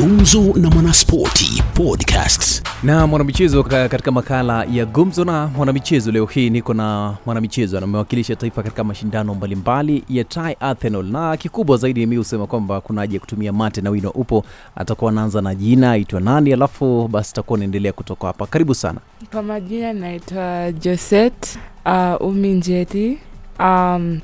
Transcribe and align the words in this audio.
Gumzo 0.00 0.40
na 0.56 0.70
Mwanaspoti 0.70 1.62
Podcasts. 1.74 2.62
na 2.82 3.06
mwanamichezo 3.06 3.62
katika 3.64 4.10
makala 4.12 4.64
ya 4.64 4.84
gumzo 4.86 5.24
na 5.24 5.46
mwanamichezo 5.46 6.12
leo 6.12 6.26
hii 6.26 6.50
niko 6.50 6.74
na 6.74 7.14
mwanamichezo 7.26 7.78
anamewakilisha 7.78 8.36
taifa 8.36 8.62
katika 8.62 8.84
mashindano 8.84 9.34
mbalimbali 9.34 10.04
ya 10.08 10.24
triathlon 10.24 11.12
na 11.12 11.36
kikubwa 11.36 11.76
zaidi 11.76 12.06
mi 12.06 12.16
husema 12.16 12.46
kwamba 12.46 12.80
kuna 12.80 13.00
haja 13.00 13.14
ya 13.14 13.20
kutumia 13.20 13.52
mate 13.52 13.80
na 13.80 13.90
wino 13.90 14.10
upo. 14.10 14.44
Atakuwa 14.76 15.10
anaanza 15.10 15.42
na 15.42 15.54
jina 15.54 15.90
aitwa 15.90 16.20
nani 16.20 16.52
alafu 16.52 17.08
basi 17.08 17.34
takuwa 17.34 17.58
naendelea 17.58 17.92
kutoka 17.92 18.26
hapa. 18.26 18.46
Karibu 18.46 18.74
sana. 18.74 19.00
Kwa 19.32 19.42
majina 19.42 19.92
naitwa 19.92 20.72
Joset 20.72 21.58
uh, 21.86 22.26
Uminjeti 22.28 23.18
Um, 23.60 24.20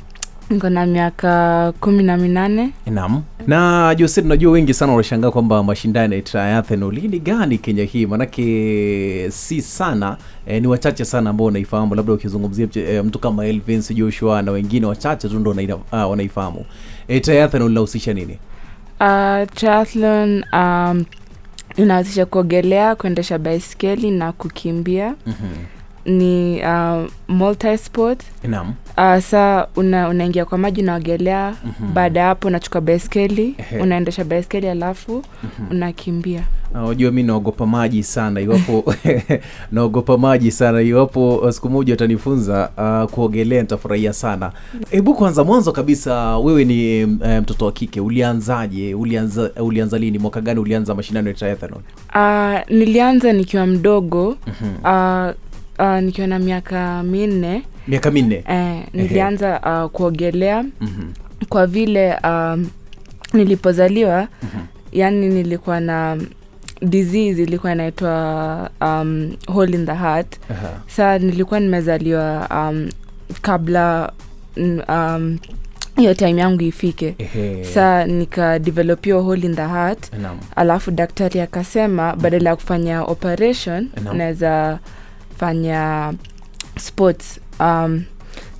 niko 0.50 0.70
na 0.70 0.86
miaka 0.86 1.72
kumi 1.80 2.02
na 2.02 2.16
minane. 2.16 2.72
Naam. 2.86 3.22
Na 3.46 3.94
Jose, 3.98 4.22
tunajua 4.22 4.52
wengi 4.52 4.74
sana 4.74 4.92
wanashangaa 4.92 5.30
kwamba 5.30 5.62
mashindano 5.62 6.14
ya 6.14 6.22
triathlon 6.22 7.00
hii 7.00 7.08
ni 7.08 7.18
gani 7.18 7.58
Kenya 7.58 7.84
hii, 7.84 8.06
manake 8.06 9.30
si 9.30 9.62
sana 9.62 10.16
eh, 10.46 10.62
ni 10.62 10.68
wachache 10.68 11.04
sana 11.04 11.30
ambao 11.30 11.46
wanaifahamu, 11.46 11.94
labda 11.94 12.12
ukizungumzia 12.12 12.68
eh, 12.74 13.04
mtu 13.04 13.18
kama 13.18 13.46
Elvins 13.46 13.94
Joshua 13.94 14.42
na 14.42 14.52
wengine 14.52 14.86
wachache 14.86 15.28
tu 15.28 15.38
ndo 15.38 15.56
ah, 15.92 16.06
wanaifahamu. 16.06 16.64
Eh, 17.08 17.20
triathlon 17.22 17.68
linahusisha 17.68 18.14
nini? 18.14 18.38
Uh, 19.00 19.48
triathlon 19.54 20.44
um, 20.52 21.04
inahusisha 21.76 22.26
kuogelea, 22.26 22.94
kuendesha 22.96 23.38
baiskeli 23.38 24.10
na 24.10 24.32
kukimbia. 24.32 25.14
Ni 26.04 26.60
uh, 26.62 27.06
multisport. 27.28 28.22
Naam. 28.48 28.74
Uh, 28.98 29.18
saa 29.18 29.66
una, 29.76 30.08
unaingia 30.08 30.44
kwa 30.44 30.58
maji 30.58 30.82
unaogelea. 30.82 31.54
Baada 31.94 32.20
ya 32.20 32.26
hapo 32.26 32.48
unachukua 32.48 32.80
baiskeli, 32.80 33.54
unaendesha 33.80 34.24
baiskeli 34.24 34.68
alafu 34.68 35.22
unakimbia. 35.70 36.42
Ah, 36.74 36.84
Unajua 36.84 37.10
mi 37.10 37.22
naogopa 37.22 37.66
maji 37.66 38.02
sana, 38.02 38.40
iwapo 38.40 38.94
naogopa 39.72 40.18
maji 40.18 40.50
sana, 40.50 40.80
iwapo 40.82 41.52
siku 41.52 41.68
moja 41.70 41.94
utanifunza 41.94 42.70
uh, 43.04 43.10
kuogelea 43.10 43.62
nitafurahia 43.62 44.12
sana. 44.12 44.52
Hebu 44.90 45.14
kwanza, 45.14 45.44
mwanzo 45.44 45.72
kabisa, 45.72 46.38
wewe 46.38 46.64
ni 46.64 47.04
uh, 47.04 47.26
mtoto 47.40 47.64
wa 47.66 47.72
kike, 47.72 48.00
ulianzaje? 48.00 48.94
Ulianza, 48.94 49.50
ulianza 49.60 49.98
lini? 49.98 50.18
Mwaka 50.18 50.40
gani 50.40 50.60
ulianza 50.60 50.94
mashindano 50.94 51.28
ya 51.28 51.34
triathlon? 51.34 51.80
Uh, 52.14 52.60
nilianza 52.76 53.32
nikiwa 53.32 53.66
mdogo 53.66 54.28
uh, 54.84 55.30
uh, 55.78 55.98
nikiwa 55.98 56.26
na 56.26 56.38
miaka 56.38 57.02
minne. 57.02 57.62
Miaka 57.88 58.10
minne. 58.10 58.44
eh, 58.48 58.82
nilianza 58.92 59.60
uh, 59.84 59.90
kuogelea. 59.90 60.62
Mhm. 60.80 61.12
kwa 61.48 61.66
vile 61.66 62.16
um, 62.24 62.68
nilipozaliwa 63.32 64.28
yani 64.92 65.28
nilikuwa 65.28 65.80
na 65.80 66.18
disease 66.82 67.42
ilikuwa 67.42 67.72
inaitwa 67.72 68.70
um, 68.80 69.32
hole 69.46 69.76
in 69.76 69.86
the 69.86 69.94
heart. 69.94 70.36
Aha. 70.50 70.70
saa 70.86 71.18
nilikuwa 71.18 71.60
nimezaliwa 71.60 72.48
um, 72.50 72.88
kabla 73.42 74.12
um, 74.88 75.38
hiyo 75.96 76.14
time 76.14 76.40
yangu 76.40 76.62
ifike. 76.62 77.14
Saa 77.74 78.04
nikadevelopiwa 78.06 79.22
hole 79.22 79.46
in 79.46 79.54
the 79.56 79.66
heart. 79.66 80.12
Enam. 80.14 80.38
alafu 80.56 80.90
daktari 80.90 81.40
akasema 81.40 82.16
badala 82.16 82.50
ya 82.50 82.56
kufanya 82.56 83.02
operation 83.02 83.88
naweza 84.14 84.78
fanya 85.36 86.12
sports 86.78 87.40
um, 87.60 88.02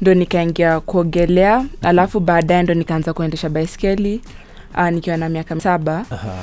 ndo 0.00 0.14
nikaingia 0.14 0.80
kuogelea 0.80 1.64
alafu 1.82 2.20
baadaye 2.20 2.62
ndo 2.62 2.74
nikaanza 2.74 3.12
kuendesha 3.12 3.48
baiskeli 3.48 4.20
uh, 4.74 4.88
nikiwa 4.88 5.16
na 5.16 5.28
miaka 5.28 5.60
saba 5.60 6.04
Aha. 6.10 6.34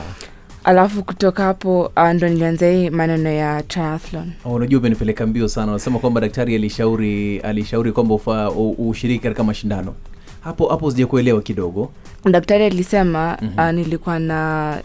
alafu 0.63 1.03
kutoka 1.03 1.43
hapo 1.43 1.91
uh, 1.97 2.09
ndo 2.09 2.29
nilianza 2.29 2.69
hii 2.69 2.89
maneno 2.89 3.29
ya 3.29 3.63
triathlon 3.63 4.31
Oh, 4.45 4.53
Unajua 4.53 4.79
umenipeleka 4.79 5.27
mbio 5.27 5.47
sana. 5.47 5.71
Unasema 5.71 5.99
kwamba 5.99 6.21
daktari 6.21 6.55
alishauri 6.55 7.39
alishauri 7.39 7.91
kwamba 7.91 8.15
ufa, 8.15 8.51
ushiriki 8.77 9.23
katika 9.23 9.43
mashindano. 9.43 9.93
Hapo 10.41 10.67
hapo 10.67 10.91
sijakuelewa 10.91 11.41
kidogo. 11.41 11.91
daktari 12.31 12.63
alisema 12.65 13.37
uh, 13.57 13.69
nilikuwa 13.71 14.19
na 14.19 14.77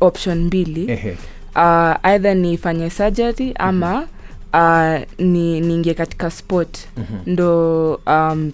option 0.00 0.38
mbili 0.44 0.90
Ehe. 0.92 1.16
uh, 1.56 1.94
either 2.10 2.36
nifanye 2.36 2.90
surgery 2.90 3.54
ama 3.58 4.06
uh, 4.58 5.00
ni 5.26 5.60
niingie 5.60 5.94
katika 5.94 6.30
sport. 6.30 6.78
Ndo 7.26 7.94
um, 8.06 8.52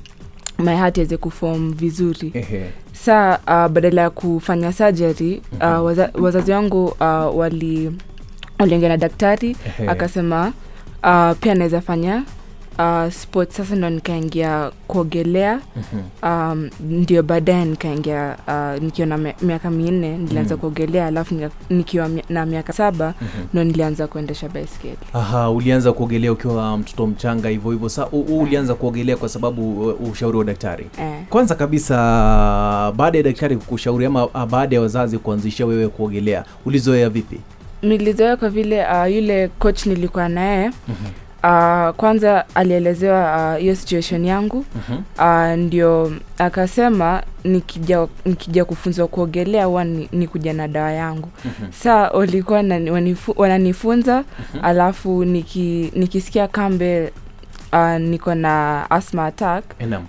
my 0.59 0.77
heart 0.77 0.97
iweze 0.97 1.17
kufom 1.17 1.73
vizuri. 1.73 2.31
Ehe. 2.35 2.71
saa 2.93 3.39
uh, 3.47 3.73
badala 3.73 4.03
ya 4.03 4.11
kufanya 4.11 4.73
surgery 4.73 5.43
uh, 5.61 5.85
waza, 5.85 6.11
wazazi 6.15 6.53
wangu 6.53 6.85
uh, 6.85 7.37
wali 7.39 7.93
waliongea 8.59 8.89
na 8.89 8.97
daktari. 8.97 9.57
Ehe. 9.67 9.89
akasema 9.89 10.47
uh, 11.03 11.33
pia 11.41 11.53
anaweza 11.53 11.81
fanya 11.81 12.23
uh, 12.79 13.13
sport 13.13 13.51
sasa 13.51 13.77
ndo 13.77 13.91
nikaingia 13.91 14.71
kuogelea 14.89 15.61
um, 16.23 16.71
ndio 16.81 17.23
baadaye 17.23 17.65
nikaingia 17.65 18.37
uh, 18.49 18.83
nikiwa 18.83 19.07
na 19.07 19.19
miaka 19.43 19.71
minne 19.71 20.19
nilianza 20.19 20.57
kuogelea 20.57 21.07
alafu 21.07 21.35
nikiwa 21.71 22.11
na 22.29 22.47
miaka 22.47 22.73
saba 22.73 23.15
ndo 23.53 23.65
nilianza 23.65 24.07
kuendesha 24.07 24.49
baiskeli 24.49 24.97
Aha, 25.13 25.51
ulianza 25.51 25.93
kuogelea 25.93 26.33
ukiwa 26.33 26.79
mtoto 26.79 27.07
mchanga 27.07 27.49
hivyo 27.49 27.71
hivyo. 27.71 27.89
Sa 27.89 28.07
u- 28.07 28.21
u- 28.21 28.41
ulianza 28.41 28.75
kuogelea 28.75 29.17
kwa 29.17 29.29
sababu 29.29 29.87
ushauri 30.11 30.39
wa 30.39 30.45
daktari. 30.45 30.87
eh. 31.01 31.23
Kwanza 31.31 31.55
kabisa, 31.55 31.97
baada 32.97 33.19
ya 33.19 33.25
daktari 33.25 33.57
kukushauri 33.57 34.07
ama 34.07 34.27
uh, 34.27 34.45
baada 34.45 34.77
ya 34.77 34.83
wazazi 34.83 35.19
kuanzisha 35.19 35.67
wewe 35.67 35.89
kuogelea, 35.89 36.45
ulizoea 36.67 37.09
vipi? 37.09 37.41
nilizoea 37.83 38.37
kwa 38.37 38.51
vile 38.51 38.85
uh, 38.87 39.13
yule 39.15 39.49
coach 39.49 39.87
nilikuwa 39.87 40.29
naye 40.29 40.71
uh, 41.45 41.95
kwanza 41.97 42.45
alielezewa 42.55 43.53
uh, 43.55 43.61
hiyo 43.61 43.75
situation 43.77 44.25
yangu. 44.25 44.65
Uh, 45.19 45.47
ndio 45.47 46.13
akasema 46.39 47.23
nikija 47.45 48.07
nikija 48.25 48.65
kufunzwa 48.65 49.09
kuogelea 49.09 49.65
huwa 49.65 49.85
nikuja 49.85 50.53
ni 50.53 50.59
na 50.59 50.69
dawa 50.69 50.93
yangu. 50.93 51.29
Saa 51.71 52.09
walikuwa 52.11 52.65
wananifunza 53.37 54.17
mm-hmm. 54.17 54.65
alafu 54.65 55.25
niki, 55.25 55.93
nikisikia 55.95 56.49
kambe 56.49 57.13
uh, 57.73 57.97
niko 57.99 58.35
na 58.35 58.87
asma 58.91 59.27
attack 59.27 59.65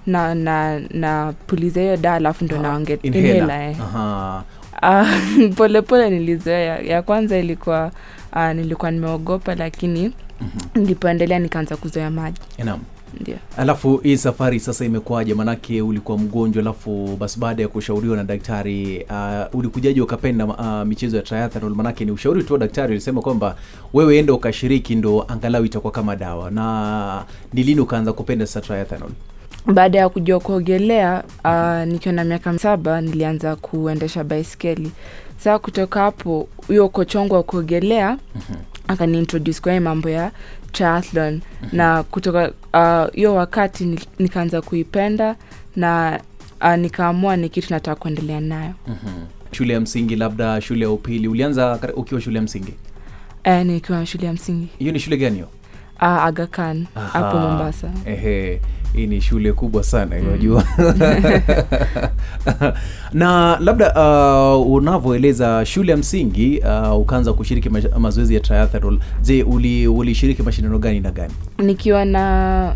na 0.07 0.35
na 0.35 0.79
napuliza 0.79 1.81
hiyo 1.81 1.97
dawa 1.97 2.16
alafu 2.16 2.46
ndo 2.46 2.57
naonge 2.57 3.00
Inhaler. 3.03 3.35
inhaler, 3.35 3.69
eh. 3.69 3.78
Ah, 4.81 5.06
polepole 5.57 6.09
nilizoea. 6.09 6.79
Ya 6.79 7.02
kwanza 7.02 7.38
ilikuwa 7.38 7.91
uh, 8.35 8.52
nilikuwa 8.52 8.91
nimeogopa 8.91 9.56
lakini 9.56 10.12
nilipoendelea 10.75 11.40
nikaanza 11.40 11.78
kuzoea 11.78 12.09
maji 12.12 12.40
Naam. 12.63 12.79
ndio 13.22 13.35
Alafu 13.57 13.97
hii 13.97 14.18
safari 14.18 14.59
sasa 14.59 14.85
imekuwaje? 14.85 15.34
Manake 15.34 15.81
ulikuwa 15.81 16.18
mgonjwa, 16.18 16.62
alafu 16.62 17.18
basi 17.19 17.40
baada 17.40 17.62
ya 17.63 17.68
kushauriwa 17.68 18.18
na 18.18 18.23
daktari 18.23 19.06
uh, 19.09 19.56
ulikujaji 19.59 20.01
ukapenda 20.01 20.46
uh, 20.46 20.84
michezo 20.88 21.18
ya 21.18 21.23
triathlon? 21.23 21.73
Manake 21.75 22.06
ni 22.06 22.12
ushauri 22.12 22.44
tu 22.44 22.53
wa 22.53 22.59
daktari, 22.59 22.91
ulisema 22.91 23.22
kwamba 23.22 23.56
wewe 23.94 24.18
enda 24.18 24.34
ukashiriki, 24.34 24.96
ndo 24.96 25.25
angalau 25.28 25.66
itakuwa 25.66 25.94
kama 25.94 26.16
dawa. 26.16 26.52
Na 26.52 27.25
ni 27.53 27.63
lini 27.63 27.81
ukaanza 27.81 28.13
kupenda 28.13 28.47
sasa 28.47 28.62
triathlon? 28.62 29.12
baada 29.73 30.00
ya 30.00 30.09
kujua 30.09 30.40
kuogelea 30.40 31.23
uh, 31.46 31.91
nikiwa 31.94 32.13
na 32.13 32.23
miaka 32.23 32.59
saba 32.59 33.02
nilianza 33.02 33.56
kuendesha 33.56 34.23
baiskeli 34.23 34.91
saa 35.45 35.59
kutoka 35.59 36.00
hapo 36.01 36.47
huyo 36.67 36.89
kocha 36.89 37.19
wangu 37.19 37.33
wa 37.35 37.44
kuogelea 37.44 38.17
akaniintroduce 38.88 39.59
kwa 39.61 39.79
mambo 39.79 40.09
ya 40.09 40.31
triathlon. 40.72 41.41
Na 41.72 42.03
kutoka 42.03 42.51
ah, 42.73 43.07
hiyo 43.13 43.31
uh, 43.31 43.38
wakati 43.38 44.00
nikaanza 44.19 44.61
kuipenda 44.61 45.35
na 45.75 46.19
uh, 46.61 46.75
nikaamua 46.75 47.38
ni 47.38 47.50
kitu 47.50 47.67
nataka 47.73 48.01
kuendelea 48.01 48.39
nayo. 48.41 48.73
Shule 49.51 49.73
ya 49.73 49.79
msingi, 49.81 50.16
labda 50.16 50.61
shule 50.61 50.81
ya 50.85 50.91
upili, 50.91 51.28
ulianza 51.28 51.79
ukiwa 51.96 52.22
shule 52.22 52.35
ya 52.35 52.41
msingi? 52.41 52.73
eh, 53.43 53.66
nikiwa 53.66 54.05
shule 54.05 54.25
ya 54.28 54.34
msingi. 54.34 54.67
Hiyo 54.79 54.91
ni 54.91 54.99
shule 54.99 55.17
gani 55.17 55.35
hiyo? 55.35 55.47
Uh, 56.02 56.08
Aga 56.26 56.47
Khan 56.47 56.86
hapo 57.14 57.38
Mombasa 57.40 57.92
Ehe, 58.06 58.62
hii 58.94 59.08
ni 59.08 59.22
shule 59.22 59.53
kubwa 59.53 59.84
sana 59.84 60.16
unajua. 60.16 60.64
na 63.14 63.58
labda 63.59 63.94
uh, 64.56 64.72
unavyoeleza 64.72 65.66
shule 65.66 65.92
ya 65.92 65.97
msingi 65.97 66.62
uh, 66.92 66.97
ukaanza 67.00 67.34
kushiriki 67.34 67.70
ma- 67.70 68.00
mazoezi 68.00 68.34
ya 68.34 68.40
triathlon. 68.40 69.00
Je, 69.22 69.44
uli 69.44 69.88
ulishiriki 69.88 70.44
mashindano 70.44 70.80
gani 70.80 71.00
na 71.00 71.12
gani? 71.12 71.34
nikiwa 71.58 72.06
na 72.06 72.76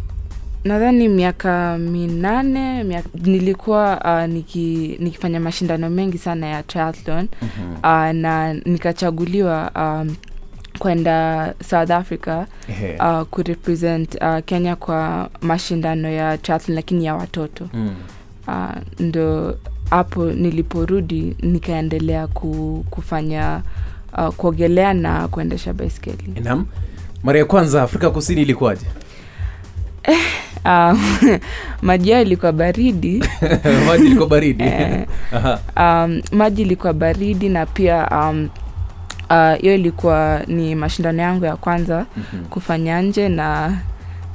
nadhani 0.63 1.07
miaka 1.07 1.77
minane 1.77 2.83
miaka, 2.83 3.10
nilikuwa 3.24 4.01
uh, 4.06 4.33
niki, 4.33 4.98
nikifanya 5.00 5.39
mashindano 5.39 5.89
mengi 5.89 6.18
sana 6.18 6.48
ya 6.48 6.63
triathlon 6.63 7.27
uh, 7.83 8.12
na 8.13 8.54
nikachaguliwa 8.54 9.71
um, 9.75 10.16
kwenda 10.79 11.53
south 11.69 11.91
africa 11.91 12.45
uh, 12.99 13.21
kurepresent 13.21 14.15
uh, 14.15 14.39
kenya 14.45 14.75
kwa 14.75 15.29
mashindano 15.41 16.09
ya 16.09 16.37
triathlon 16.37 16.75
lakini 16.75 17.05
ya 17.05 17.15
watoto 17.15 17.67
Mm. 17.73 17.95
uh, 18.47 18.75
ndo 18.99 19.57
hapo 19.89 20.25
niliporudi 20.25 21.35
nikaendelea 21.41 22.27
ku, 22.27 22.85
kufanya 22.89 23.61
uh, 24.17 24.27
kuogelea 24.27 24.93
na 24.93 25.27
kuendesha 25.27 25.73
baiskeli. 25.73 26.33
Mara 27.23 27.39
ya 27.39 27.45
kwanza 27.45 27.83
Afrika 27.83 28.09
Kusini 28.09 28.41
ilikuwaje? 28.41 28.85
um, 30.65 30.99
maji 31.81 32.09
yao 32.09 32.21
ilikuwa 32.21 32.51
baridi 32.51 33.23
Maji 33.87 34.05
ilikuwa 34.05 34.27
baridi. 34.27 34.63
Eh. 34.73 35.05
Um, 35.77 36.21
maji 36.31 36.61
ilikuwa 36.61 36.93
baridi 36.93 37.49
na 37.49 37.65
pia 37.65 38.09
um, 38.11 38.49
hiyo 39.29 39.73
uh, 39.73 39.79
ilikuwa 39.79 40.41
ni 40.47 40.75
mashindano 40.75 41.21
yangu 41.21 41.45
ya 41.45 41.55
kwanza 41.55 42.05
Mhm. 42.17 42.43
kufanya 42.45 43.01
nje 43.01 43.29
na 43.29 43.77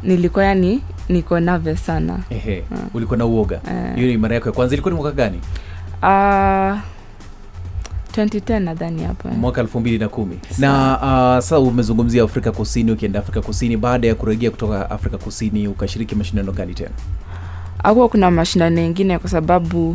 nilikuwa 0.03 0.45
yani 0.45 0.83
niko 1.09 1.41
nervous 1.41 1.87
sana 1.87 2.19
Ehe. 2.31 2.65
Ulikuwa 2.95 3.17
na 3.19 3.27
uoga. 3.27 3.61
hiyo 3.97 4.07
uh. 4.09 4.13
ni 4.13 4.17
mara 4.17 4.35
yako 4.35 4.49
ya 4.49 4.53
kwanza. 4.53 4.75
Ilikuwa 4.75 4.95
ni 4.95 5.01
mwaka 5.01 5.17
gani? 5.17 5.41
uh, 6.03 6.79
2010 8.17 8.59
nadhani 8.61 9.03
hapo 9.05 9.29
eh. 9.29 9.35
Mwaka 9.35 9.61
elfu 9.61 9.81
mbili 9.81 9.99
na 9.99 10.09
kumi. 10.09 10.39
Na 10.59 10.97
uh, 10.97 11.05
sasa 11.45 11.59
umezungumzia 11.59 12.23
Afrika 12.25 12.53
Kusini, 12.53 12.93
ukienda 12.93 13.19
Afrika 13.19 13.41
Kusini, 13.43 13.77
baada 13.77 14.09
ya 14.09 14.15
kurejea 14.15 14.51
kutoka 14.51 14.91
Afrika 14.91 15.19
Kusini 15.19 15.69
ukashiriki 15.69 16.15
mashindano 16.15 16.53
gani 16.53 16.75
tena? 16.75 16.91
Hakuwa 17.85 18.09
kuna 18.09 18.31
mashindano 18.31 18.77
mengine 18.77 19.19
kwa 19.19 19.31
sababu 19.31 19.91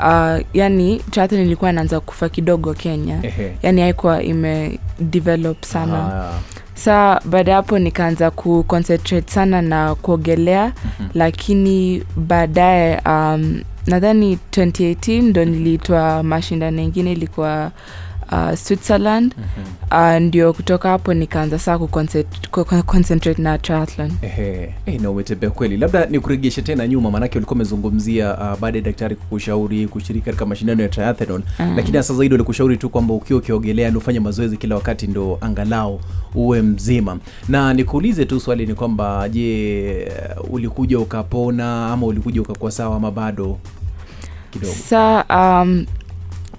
uh, 0.00 0.40
yani 0.54 0.98
triathlon 1.10 1.40
ilikuwa 1.40 1.70
inaanza 1.70 2.00
kufa 2.00 2.28
kidogo 2.28 2.74
kenya. 2.74 3.18
Ehe. 3.22 3.56
yani 3.62 3.80
haikuwa 3.80 4.22
imedevelop 4.22 5.62
sana. 5.64 5.98
Ah, 5.98 6.38
saa 6.74 7.20
baada 7.24 7.50
ya 7.50 7.56
hapo 7.56 7.78
nikaanza 7.78 8.30
kuconcentrate 8.30 9.32
sana 9.32 9.62
na 9.62 9.94
kuogelea. 9.94 10.64
Mhm. 10.66 11.08
lakini 11.14 12.02
baadaye 12.16 13.00
um, 13.06 13.62
nadhani 13.86 14.38
2018 14.52 15.22
ndo 15.22 15.44
niliitwa 15.44 16.22
mashindano 16.22 16.76
mengine 16.76 17.12
ilikuwa 17.12 17.70
uh, 18.32 18.54
switzerland 18.54 19.34
mhm. 19.38 20.02
uh, 20.16 20.20
ndio 20.22 20.52
kutoka 20.52 20.88
hapo 20.88 21.14
nikaanza 21.14 21.58
saa 21.58 21.78
ku 21.78 21.84
concent- 21.84 22.48
ku- 22.50 22.64
ku- 22.64 22.82
concentrate 22.82 23.42
na 23.42 23.58
triathlon. 23.58 24.12
Eh, 24.22 25.00
na 25.00 25.10
umetembea 25.10 25.50
kweli. 25.50 25.76
Labda 25.76 26.06
nikuregeshe 26.06 26.62
tena 26.62 26.88
nyuma, 26.88 27.10
maanake 27.10 27.38
ulikuwa 27.38 27.54
umezungumzia 27.54 28.34
uh, 28.38 28.58
baada 28.60 28.78
ya 28.78 28.84
daktari 28.84 29.16
kukushauri 29.16 29.86
kushiriki 29.86 30.24
katika 30.24 30.46
mashindano 30.46 30.82
ya 30.82 30.88
triathlon 30.88 31.42
Mm. 31.58 31.76
lakini 31.76 31.96
hasa 31.96 32.14
zaidi 32.14 32.34
walikushauri 32.34 32.76
tu 32.76 32.88
kwamba 32.90 33.14
ukiwa 33.14 33.38
ukiogelea 33.38 33.88
ndio 33.88 34.00
ufanye 34.00 34.20
mazoezi 34.20 34.56
kila 34.56 34.74
wakati 34.74 35.06
ndo 35.06 35.38
angalau 35.40 36.00
uwe 36.34 36.62
mzima. 36.62 37.18
Na 37.48 37.74
nikuulize 37.74 38.24
tu 38.24 38.40
swali 38.40 38.66
ni 38.66 38.74
kwamba 38.74 39.28
je, 39.28 40.12
ulikuja 40.50 40.98
ukapona 40.98 41.86
ama 41.92 42.06
ulikuja 42.06 42.40
ukakuwa 42.42 42.70
sawa 42.70 42.96
ama 42.96 43.10
bado 43.10 43.58
kidogo? 44.50 44.72
sa 44.88 45.24
um, 45.30 45.86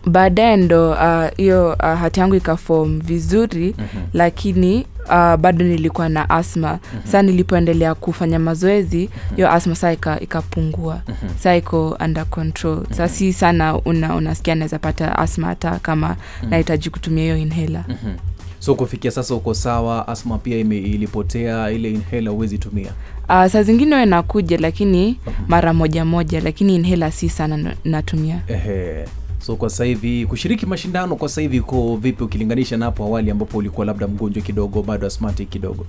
baadaye 0.06 0.58
ndo 0.58 0.94
ah, 0.94 1.32
hiyo 1.38 1.68
uh, 1.68 1.74
uh, 1.74 2.00
hati 2.00 2.20
yangu 2.20 2.36
ikafom 2.36 3.00
vizuri 3.00 3.76
Mhm. 3.78 4.04
lakini 4.14 4.86
uh, 5.06 5.36
bado 5.36 5.66
nilikuwa 5.66 6.10
na 6.10 6.30
asma 6.30 6.72
mm-hmm. 6.72 7.12
saa 7.12 7.22
nilipoendelea 7.22 7.96
kufanya 7.96 8.40
mazoezi 8.40 9.10
hiyo 9.36 9.52
asma 9.52 9.76
saa 9.76 9.92
ika- 9.92 10.20
ikapungua 10.20 11.02
Mhm. 11.08 11.34
saa 11.40 11.56
iko 11.56 11.98
under 12.06 12.26
control 12.26 12.84
saa 12.92 13.08
si 13.08 13.34
sana 13.34 13.76
una, 13.78 14.16
unasikia 14.16 14.56
naweza 14.56 14.80
pata 14.80 15.18
asma 15.18 15.48
hata 15.48 15.80
kama 15.80 16.16
nahitaji 16.50 16.90
kutumia 16.90 17.24
hiyo 17.24 17.38
inhela 17.38 17.86
Mhm. 17.88 18.14
So 18.60 18.76
kufikia 18.76 19.12
sasa 19.12 19.36
uko 19.36 19.54
sawa, 19.54 20.08
asma 20.08 20.38
pia 20.38 20.58
ime, 20.58 20.78
ilipotea, 20.78 21.72
ile 21.72 21.90
inhela 21.90 22.32
huwezi 22.32 22.58
tumia. 22.58 22.92
uh, 23.30 23.46
saa 23.46 23.64
zingine 23.64 23.96
we 23.96 24.06
nakuja 24.06 24.58
lakini 24.58 25.18
mara 25.48 25.74
moja 25.74 26.06
moja 26.06 26.42
lakini 26.42 26.76
inhela 26.76 27.12
si 27.12 27.30
sana 27.30 27.76
natumia 27.86 28.40
Ehe. 28.48 29.06
So 29.42 29.56
kwa 29.56 29.70
sasa 29.70 29.86
hivi 29.86 30.26
kushiriki 30.26 30.66
mashindano 30.66 31.16
kwa 31.16 31.30
sasa 31.30 31.42
hivi 31.42 31.58
iko 31.58 31.96
vipi 31.98 32.24
ukilinganisha 32.24 32.78
na 32.78 32.86
hapo 32.86 33.04
awali 33.04 33.32
ambapo 33.32 33.58
ulikuwa 33.58 33.86
labda 33.86 34.08
mgonjwa 34.08 34.44
kidogo, 34.44 34.82
bado 34.84 35.08
asthmatic 35.08 35.50
kidogo? 35.50 35.86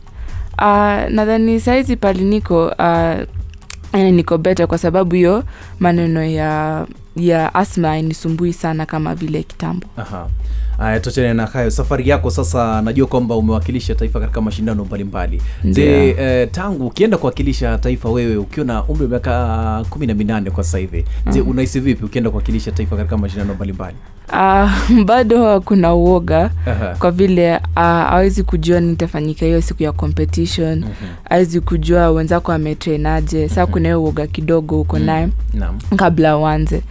uh, 0.58 1.10
nadhani 1.10 1.60
saizi 1.60 1.96
pali 1.96 2.25
niko 2.25 2.66
uh, 2.66 3.19
yani 3.93 4.12
niko 4.12 4.39
beta 4.39 4.67
kwa 4.67 4.79
sababu 4.79 5.15
hiyo 5.15 5.44
maneno 5.81 6.25
ya 6.25 6.87
ya 7.17 7.55
asma 7.55 7.99
inisumbui 7.99 8.53
sana 8.53 8.87
kama 8.87 9.15
vile 9.15 9.43
kitambo 9.43 9.87
haya 9.97 10.27
Aya, 10.79 11.00
tuachane 11.00 11.35
na 11.35 11.47
hayo. 11.47 11.71
Safari 11.71 12.09
yako 12.09 12.31
sasa, 12.31 12.83
najua 12.83 13.06
kwamba 13.06 13.37
umewakilisha 13.37 13.94
taifa 13.94 14.21
katika 14.21 14.41
mashindano 14.41 14.85
mbalimbali. 14.85 15.43
Je, 15.65 16.09
eh, 16.11 16.49
tangu 16.50 16.87
ukienda 16.87 17.19
kuwakilisha 17.19 17.79
taifa 17.79 18.09
wewe 18.11 18.37
ukiwa 18.37 18.67
na 18.67 18.85
umri 18.85 19.03
wa 19.03 19.09
miaka 19.09 19.85
kumi 19.91 20.06
na 20.06 20.15
minane 20.15 20.50
kwa 20.50 20.65
sasa 20.65 20.79
hivi, 20.79 21.05
je, 21.33 21.41
unahisi 21.41 21.81
vipi 21.81 22.05
ukienda 22.05 22.31
kuwakilisha 22.31 22.73
taifa 22.73 22.97
katika 22.97 23.17
mashindano 23.19 23.55
mbalimbali? 23.55 23.97
Uh, 24.32 24.70
bado 25.08 25.61
kuna 25.61 25.94
uoga 25.94 26.50
Aha. 26.67 26.96
kwa 26.99 27.11
vile 27.11 27.61
awezi 27.75 28.43
kujua 28.43 28.81
nitafanyika 28.81 29.46
hiyo 29.46 29.61
siku 29.62 29.82
ya 29.82 29.93
competition. 29.93 30.84
Awezi 31.31 31.61
kujua 31.61 32.11
wenzako 32.11 32.52
ametrenaje 32.52 33.49
saa 33.49 33.67
kuna 33.67 33.88
hiyo 33.88 34.02
uoga 34.02 34.26
kidogo 34.26 34.76
huko 34.76 34.99
naye 34.99 35.29
kabla 35.96 36.37
uanze 36.37 36.82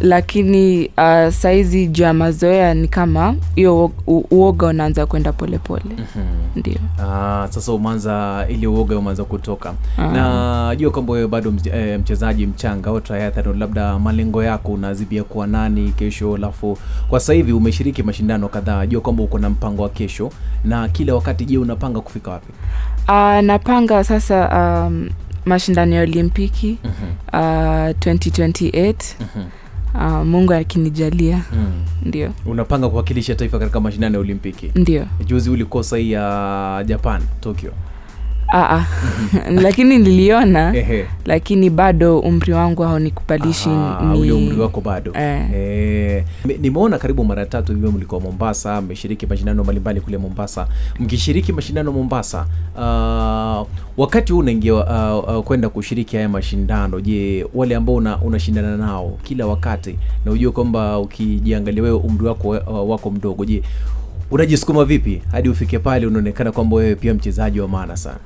lakini 0.00 0.86
uh, 0.98 1.28
saizi 1.32 1.86
juu 1.86 2.02
ya 2.02 2.14
mazoea 2.14 2.74
ni 2.74 2.88
kama 2.88 3.34
hiyo 3.54 3.90
uoga 4.06 4.66
unaanza 4.66 5.06
kwenda 5.06 5.32
polepole. 5.32 5.82
Mhm. 5.84 6.26
ndio. 6.56 6.74
Uh, 6.98 7.50
sasa 7.50 7.72
umeanza 7.72 8.46
ile 8.48 8.66
uoga 8.66 8.98
umeanza 8.98 9.24
kutoka. 9.24 9.74
Ah. 9.98 10.06
na 10.08 10.76
jua 10.76 10.90
kwamba 10.90 11.12
wewe 11.12 11.28
bado 11.28 11.52
eh, 11.72 12.00
mchezaji 12.00 12.46
mchanga 12.46 12.90
au 12.90 13.00
triathlon, 13.00 13.58
labda 13.58 13.98
malengo 13.98 14.44
yako 14.44 14.72
unazibia 14.72 15.24
kuwa 15.24 15.46
nani 15.46 15.92
kesho, 15.92 16.34
alafu 16.34 16.78
kwa 17.08 17.20
sasa 17.20 17.32
hivi 17.32 17.52
umeshiriki 17.52 18.02
mashindano 18.02 18.48
kadhaa, 18.48 18.86
jua 18.86 19.00
kwamba 19.00 19.22
uko 19.22 19.38
na 19.38 19.50
mpango 19.50 19.82
wa 19.82 19.88
kesho. 19.88 20.30
Na 20.64 20.88
kila 20.88 21.14
wakati, 21.14 21.44
je, 21.44 21.58
unapanga 21.58 22.00
kufika 22.00 22.30
wapi? 22.30 22.52
uh, 23.08 23.44
napanga 23.46 24.04
sasa 24.04 24.48
um, 24.86 25.08
mashindano 25.44 25.94
ya 25.94 26.02
olimpiki 26.02 26.78
Mhm, 26.84 27.10
uh, 27.32 27.38
2028 27.38 28.94
mhm, 29.20 29.44
uh, 29.94 30.26
mungu 30.26 30.52
akinijalia 30.52 31.36
mhm. 31.36 31.72
ndio 32.08 32.32
Unapanga 32.46 32.88
kuwakilisha 32.88 33.34
taifa 33.34 33.58
katika 33.58 33.80
mashindano 33.80 34.14
ya 34.14 34.20
Olimpiki. 34.20 34.70
ndio 34.74 35.06
Juzi 35.26 35.50
ulikosa 35.50 35.96
hii 35.96 36.12
ya 36.12 36.84
Japan, 36.86 37.22
Tokyo. 37.40 37.72
Aa, 38.52 38.84
lakini 39.62 39.98
niliona 39.98 40.74
lakini 41.26 41.70
bado 41.70 42.18
umri 42.18 42.52
wangu 42.52 42.82
haunikubalishi 42.82 43.68
Ah, 43.68 43.98
umri 44.14 44.60
wako 44.60 44.80
bado 44.80 45.12
Eh. 45.14 45.50
Eh, 45.54 46.24
nimeona 46.60 46.98
karibu 46.98 47.24
mara 47.24 47.46
tatu 47.46 47.72
hivyo 47.74 47.92
mlikuwa 47.92 48.20
Mombasa, 48.20 48.80
mmeshiriki 48.80 49.26
mashindano 49.26 49.62
mbalimbali 49.64 50.00
kule 50.00 50.18
Mombasa. 50.18 50.66
Mkishiriki 50.98 51.52
mashindano 51.52 51.92
Mombasa, 51.92 52.46
uh, 52.76 53.66
wakati 53.96 54.32
huu 54.32 54.38
unaingia 54.38 54.74
uh, 54.74 55.36
uh, 55.36 55.44
kwenda 55.44 55.68
kushiriki 55.68 56.16
haya 56.16 56.28
mashindano, 56.28 57.00
je, 57.00 57.46
wale 57.54 57.76
ambao 57.76 57.94
una, 57.94 58.18
unashindana 58.22 58.76
nao 58.76 59.18
kila 59.22 59.46
wakati 59.46 59.98
na 60.24 60.32
ujue 60.32 60.50
kwamba 60.52 60.98
ukijiangalia 60.98 61.82
wewe 61.82 61.96
umri 61.96 62.26
wako 62.26 62.48
uh, 62.48 62.90
wako 62.90 63.10
mdogo, 63.10 63.44
je 63.44 63.62
unajisukuma 64.30 64.84
vipi 64.84 65.22
hadi 65.32 65.48
ufike 65.48 65.78
pale 65.78 66.06
unaonekana 66.06 66.52
kwamba 66.52 66.76
wewe 66.76 66.94
pia 66.94 67.14
mchezaji 67.14 67.60
wa 67.60 67.68
maana 67.68 67.96
sana? 67.96 68.18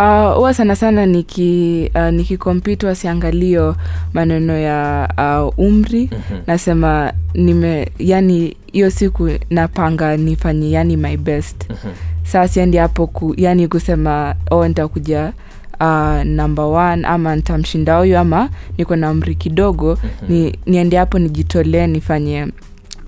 Ah, 0.00 0.32
huwa 0.36 0.54
sana 0.54 0.76
sana 0.76 1.06
niki 1.06 1.90
uh, 1.94 2.08
nikikompyuta 2.10 2.86
wasiangalio 2.86 3.76
maneno 4.12 4.58
ya 4.58 5.08
uh, 5.48 5.58
umri 5.66 6.02
Mhm. 6.12 6.40
nasema 6.46 7.12
nime 7.34 7.88
yani 7.98 8.56
hiyo 8.72 8.90
siku 8.90 9.30
napanga 9.50 10.16
nifanye 10.16 10.70
yani 10.70 10.96
my 10.96 11.16
best 11.16 11.70
Mhm. 11.70 11.92
saa 12.24 12.48
siendi 12.48 12.76
hapo 12.76 13.06
ku, 13.06 13.34
yani 13.36 13.68
kusema 13.68 14.34
oh 14.50 14.68
nitakuja 14.68 15.32
uh, 15.80 16.22
number 16.24 16.64
one 16.64 17.06
ama 17.06 17.36
ntamshinda 17.36 17.98
huyu 17.98 18.18
ama 18.18 18.48
niko 18.78 18.96
na 18.96 19.10
umri 19.10 19.34
kidogo 19.34 19.98
ni, 20.28 20.58
niende 20.66 20.96
hapo 20.96 21.18
nijitolee 21.18 21.86
nifanye 21.86 22.46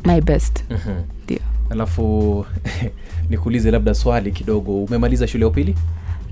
my 0.04 0.20
best 0.20 0.64
Mhm. 0.70 0.94
ndio 1.25 1.38
Alafu 1.70 2.47
nikuulize 3.30 3.70
labda 3.70 3.94
swali 3.94 4.32
kidogo, 4.32 4.85
umemaliza 4.85 5.26
shule 5.26 5.44
ya 5.44 5.49
upili? 5.49 5.75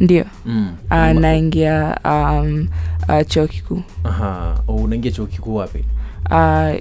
Ndio 0.00 0.24
Mm. 0.46 0.70
uh, 0.90 1.20
naingia 1.20 1.98
um, 2.04 2.68
uh, 3.08 3.26
chuo 3.26 3.46
kikuu 3.46 3.82
Aha. 4.04 4.60
Oh, 4.68 4.74
unaingia 4.76 5.12
chuo 5.12 5.26
kikuu 5.26 5.54
wapi? 5.56 5.84
uh, 6.30 6.74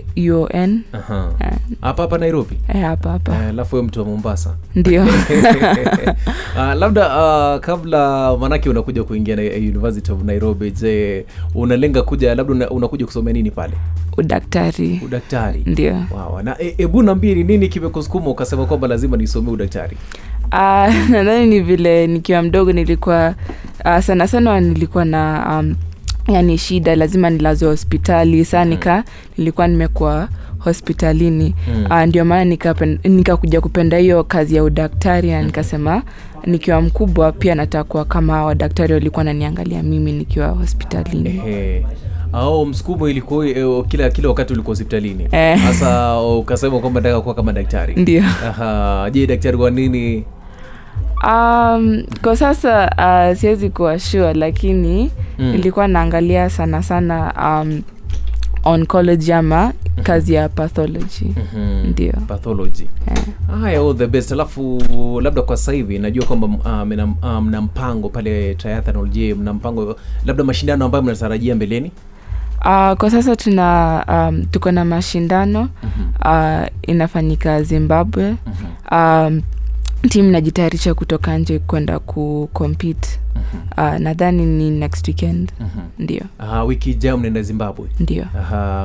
un 0.56 0.82
Aha. 0.94 1.30
Eh. 1.40 1.52
Hapa 1.82 2.02
hapa 2.02 2.18
Nairobi. 2.18 2.58
eh, 2.68 2.82
hapa 2.82 3.10
hapa 3.12 3.36
Eh, 3.36 3.50
Alafu 3.50 3.72
huyo 3.72 3.84
mtu 3.84 4.00
wa 4.00 4.06
Mombasa. 4.06 4.56
ndio 4.76 5.04
uh, 5.04 6.74
labda 6.80 7.08
uh, 7.08 7.60
kabla 7.62 8.38
manake 8.38 8.70
unakuja 8.70 9.04
kuingia 9.04 9.36
na 9.36 9.42
University 9.42 10.12
of 10.12 10.24
Nairobi, 10.24 10.72
je, 10.72 11.26
unalenga 11.56 12.02
kuja 12.02 12.36
labda 12.36 12.54
una, 12.54 12.70
unakuja 12.70 13.06
kusomea 13.06 13.34
nini 13.34 13.52
pale? 13.52 13.74
udaktari 14.18 15.02
Udaktari. 15.06 15.64
ndio 15.66 15.94
Wow. 16.12 16.42
Na 16.42 16.62
e, 16.62 16.76
ebu 16.78 17.04
ni 17.36 17.44
nini 17.44 17.68
kimekusukuma 17.68 18.30
ukasema 18.30 18.66
kwamba 18.66 18.88
lazima 18.88 19.18
nisomee 19.18 19.52
udaktari? 19.52 19.98
Uh, 20.52 21.10
nadhani 21.14 21.46
ni 21.46 21.60
vile 21.60 22.08
nikiwa 22.08 22.42
mdogo 22.42 22.72
nilikuwa 22.72 23.36
uh, 23.86 24.00
sana 24.00 24.28
sana 24.28 24.60
nilikuwa 24.60 25.06
na 25.06 25.46
um, 25.60 25.76
yani 26.28 26.58
shida 26.58 26.96
lazima 26.96 27.30
nilazwe 27.30 27.70
hospitali 27.70 28.46
saa 28.46 28.66
nika 28.66 29.04
nilikuwa 29.38 29.68
nimekuwa 29.68 30.30
hospitalini. 30.60 31.56
Mm. 31.76 31.86
uh, 31.92 32.02
ndio 32.02 32.26
maana 32.26 32.46
nikakuja 32.46 33.00
nikakuja 33.04 33.62
kupenda 33.62 33.98
hiyo 33.98 34.24
kazi 34.24 34.56
ya 34.56 34.64
udaktari 34.64 35.32
na 35.32 35.42
nikasema 35.42 36.02
nikiwa 36.46 36.82
mkubwa 36.82 37.32
pia 37.32 37.56
natakuwa 37.56 38.06
kama 38.06 38.46
wadaktari 38.46 38.94
walikuwa 38.94 39.24
naniangalia 39.24 39.84
mimi 39.84 40.12
nikiwa 40.12 40.48
hospitalini. 40.48 41.30
Hey. 41.30 41.82
au 42.34 42.66
msukumo 42.66 43.10
ilikuwa 43.10 43.48
eh, 43.48 43.84
kila 43.88 44.10
kila 44.10 44.30
wakati 44.30 44.54
ulikuwa 44.54 44.72
hospitalini. 44.72 45.28
Eh. 45.32 45.60
ukasema 46.40 46.80
kwamba 46.80 47.02
nataka 47.02 47.22
kuwa 47.22 47.36
kama 47.36 47.54
daktari. 47.54 47.96
Ndio. 47.96 48.24
Je 49.12 49.28
daktari 49.28 49.58
kwa 49.58 49.72
nini 49.72 50.26
um, 51.24 52.04
kwa 52.22 52.36
sasa 52.38 52.90
uh, 53.32 53.38
siwezi 53.38 53.70
kuwa 53.70 54.00
sure 54.00 54.34
lakini 54.34 55.12
Mm. 55.40 55.56
ilikuwa 55.56 55.88
naangalia 55.88 56.50
sana 56.50 56.84
sana 56.84 57.34
um, 57.62 57.82
oncology 58.64 59.34
ama 59.34 59.74
kazi 60.04 60.34
ya 60.34 60.50
pathology. 60.50 61.26
Mhm. 61.26 61.88
ndio. 61.90 62.14
Pathology. 62.28 62.88
Haya 63.62 63.80
all 63.80 63.96
the 63.98 64.08
best. 64.08 64.32
Alafu 64.32 64.82
labda 65.24 65.42
kwa 65.42 65.58
sasa 65.58 65.72
hivi 65.72 66.00
najua 66.00 66.26
kwamba 66.26 66.48
ah, 66.66 66.86
mna 66.86 67.04
um, 67.04 67.16
um, 67.24 67.56
mpango 67.64 68.10
pale 68.10 68.56
triathlon. 68.56 69.10
Je 69.10 69.34
mna 69.34 69.54
mpango 69.54 69.96
labda 70.26 70.44
mashindano 70.44 70.86
ambayo 70.86 71.04
mnatarajia 71.04 71.56
mbeleni? 71.56 71.92
Uh, 72.60 72.94
kwa 72.98 73.10
sasa 73.12 73.36
tuna 73.36 74.06
um, 74.10 74.46
tuko 74.46 74.72
na 74.72 74.86
mashindano 74.86 75.70
uh, 76.26 76.68
inafanyika 76.82 77.64
zimbabwe. 77.64 78.36
Um, 78.92 79.42
timu 80.10 80.32
najitayarisha 80.32 80.94
kutoka 80.94 81.38
nje 81.38 81.60
kwenda 81.60 82.00
kucompete 82.00 83.20
uh, 83.78 83.98
nadhani 84.00 84.46
ni 84.46 84.70
next 84.72 85.08
weekend. 85.08 85.52
Ndio. 86.00 86.22
Aha, 86.40 86.64
wiki 86.64 86.92
ijayo 86.92 87.18
mnaenda 87.18 87.42
zimbabwe? 87.42 87.88
Ndio. 88.00 88.26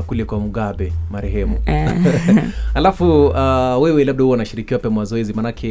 Kule 0.06 0.24
kwa 0.24 0.40
mugabe 0.40 0.92
marehemu. 1.10 1.58
Eh. 1.66 1.92
alafu 2.74 3.26
uh, 3.26 3.82
wewe 3.82 4.04
labda 4.04 4.24
huwa 4.24 4.34
unashiriki 4.34 4.74
pe 4.78 4.88
mazoezi 4.88 5.32
manake 5.32 5.68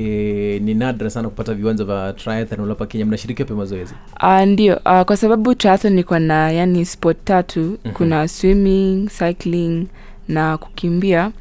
ni 0.63 0.73
nadra 0.73 1.09
sana 1.09 1.29
kupata 1.29 1.53
viwanja 1.53 1.83
vya 1.83 2.13
triathlon 2.13 2.75
kenya. 2.87 3.05
Mnashirikiwa 3.05 3.47
pe 3.47 3.53
mazoezi? 3.53 3.93
Uh, 4.23 4.41
ndio. 4.41 4.75
Uh, 4.75 5.01
kwa 5.01 5.17
sababu 5.17 5.55
triathlon 5.55 5.93
niko 5.93 6.19
na 6.19 6.51
yani 6.51 6.85
sport 6.85 7.17
tatu. 7.25 7.77
Kuna 7.93 8.27
swimming 8.27 9.09
cycling 9.19 9.87
na 10.27 10.57
kukimbia 10.57 11.31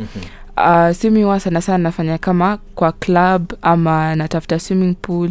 uh, 0.67 0.97
swimming 0.97 1.23
huwa 1.23 1.40
sana 1.40 1.61
sana 1.61 1.79
nafanya 1.79 2.19
kama 2.19 2.59
kwa 2.75 2.93
club 2.93 3.52
ama 3.62 4.17
natafuta 4.17 4.59
swimming 4.59 4.95
pool. 5.02 5.31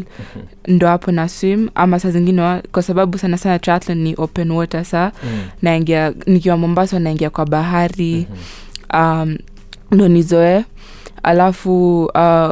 Ndo 0.67 0.87
hapo 0.87 1.11
na 1.11 1.29
swim 1.29 1.69
ama 1.75 1.99
saa 1.99 2.09
zingine 2.11 2.61
kwa 2.71 2.83
sababu 2.83 3.17
sana 3.17 3.37
sana 3.37 3.59
triathlon 3.59 3.97
ni 3.97 4.15
open 4.17 4.51
water 4.51 4.85
saa. 4.85 5.11
Naingia 5.61 6.13
nikiwa 6.25 6.57
mombasa 6.57 6.99
naingia 6.99 7.29
kwa 7.29 7.45
bahari. 7.45 8.27
Um, 8.93 9.37
ndo 9.91 10.07
nizoe. 10.07 10.65
Alafu 11.23 12.03
uh, 12.05 12.51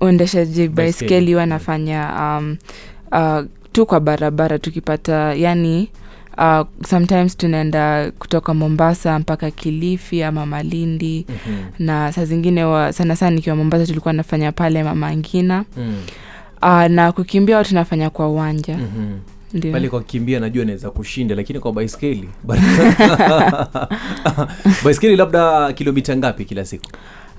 uendeshaji 0.00 0.68
baiskeli 0.68 1.32
huwa 1.32 1.46
nafanya 1.46 2.10
um, 2.20 2.56
uh, 3.12 3.40
tu 3.72 3.86
kwa 3.86 4.00
barabara 4.00 4.58
tukipata 4.58 5.34
yani 5.34 5.88
uh, 6.38 6.66
sometimes 6.88 7.36
tunaenda 7.36 8.10
kutoka 8.18 8.54
mombasa 8.54 9.18
mpaka 9.18 9.50
kilifi 9.50 10.22
ama 10.22 10.46
malindi. 10.46 11.26
Na 11.78 12.12
saa 12.12 12.24
zingine 12.24 12.64
wa, 12.64 12.92
sana 12.92 13.16
sana 13.16 13.30
nikiwa 13.36 13.56
mombasa 13.56 13.86
tulikuwa 13.86 14.12
nafanya 14.14 14.52
pale 14.52 14.84
mama 14.84 15.16
ngina. 15.16 15.64
Mm. 15.76 15.96
uh, 16.62 16.84
na 16.84 17.12
kukimbia 17.12 17.56
watu 17.56 17.68
tunafanya 17.68 18.10
kwa 18.10 18.28
uwanja. 18.28 18.76
Mm 18.76 18.88
-hmm 18.98 19.18
pale 19.72 19.88
kwa 19.88 20.02
kimbia 20.02 20.40
najua 20.40 20.64
naweza 20.64 20.90
kushinda 20.90 21.34
lakini 21.34 21.60
kwa 21.60 21.72
baiskeli. 21.72 22.28
Baiskeli 24.84 25.16
labda 25.16 25.72
kilomita 25.72 26.16
ngapi 26.16 26.44
kila 26.44 26.64
siku? 26.64 26.84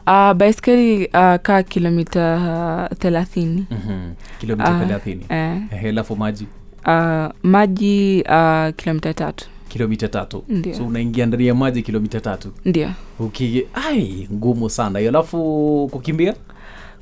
Uh, 0.08 0.34
baiskeli 0.34 1.06
uh, 1.06 1.36
kaa 1.41 1.63
kilomita 1.63 2.88
uh, 2.91 2.98
thelathini. 2.98 3.65
Mhm. 3.72 4.12
kilomita 4.39 4.72
uh, 4.72 4.79
thelathini. 4.79 5.25
eh, 5.29 5.58
Ehe, 5.72 5.91
maji 6.18 6.48
uh, 6.89 7.34
maji 7.43 8.24
uh, 8.29 8.75
kilomita 8.75 9.13
tatu. 9.13 9.46
Kilomita 9.69 10.08
tatu. 10.08 10.43
So 10.77 10.86
unaingia 10.88 11.25
ndani 11.25 11.48
ya 11.48 11.55
maji 11.55 11.81
kilomita 11.84 12.19
tatu? 12.22 12.50
Ndio. 12.65 12.89
Uki 13.19 13.65
ai 13.74 14.27
ngumu 14.34 14.69
sana. 14.69 15.00
Hiyo 15.00 15.12
alafu 15.12 15.89
kukimbia 15.91 16.36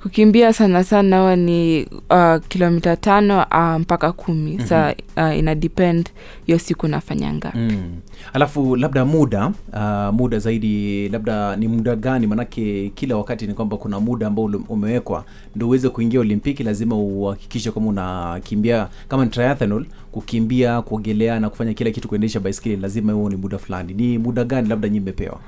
kukimbia 0.04 0.54
sana 0.54 0.84
sana 0.84 1.20
huwa 1.20 1.36
ni 1.36 1.86
uh, 2.10 2.36
kilomita 2.48 2.96
tano 2.96 3.46
uh, 3.52 3.82
mpaka 3.82 4.12
kumi. 4.12 4.52
Mm-hmm. 4.52 4.68
sa 4.68 4.96
uh, 5.18 5.38
ina 5.38 5.56
depend 5.56 6.10
hiyo 6.46 6.60
siku 6.60 6.88
nafanyanga. 6.88 7.48
Ngapi 7.48 7.58
mm. 7.58 7.96
alafu 8.34 8.76
labda 8.76 9.06
muda 9.06 9.52
uh, 9.74 10.14
muda 10.16 10.40
zaidi 10.40 11.10
labda 11.10 11.56
ni 11.56 11.68
muda 11.68 11.96
gani? 11.96 12.28
Manake 12.28 12.92
kila 12.96 13.18
wakati 13.18 13.48
ni 13.48 13.54
kwamba 13.54 13.78
kuna 13.78 14.00
muda 14.00 14.28
ambao 14.28 14.46
umewekwa. 14.70 15.26
Ndo 15.56 15.68
uweze 15.68 15.90
kuingia 15.90 16.20
olimpiki 16.20 16.64
lazima 16.64 16.96
uhakikishe 16.96 17.72
kwamba 17.72 17.90
unakimbia 17.90 18.88
kama 19.08 19.24
ni 19.26 19.32
triathlon 19.32 19.86
kukimbia 20.12 20.82
kuogelea 20.82 21.40
na 21.40 21.50
kufanya 21.50 21.74
kila 21.74 21.92
kitu 21.92 22.08
kuendesha 22.08 22.40
baiskeli 22.40 22.76
lazima 22.78 23.14
huo 23.14 23.30
ni 23.30 23.36
muda 23.36 23.58
fulani. 23.58 23.94
Ni 23.94 24.18
muda 24.18 24.44
gani 24.44 24.70
labda 24.70 24.90
nyi 24.90 25.00
mmepewa? 25.00 25.40